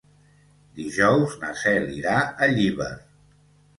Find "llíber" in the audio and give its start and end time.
2.57-2.93